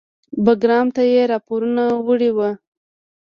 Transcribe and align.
بګرام 0.45 0.87
ته 0.95 1.01
یې 1.11 1.21
راپورونه 1.31 1.83
وړي 2.07 2.29
وو. 2.35 2.49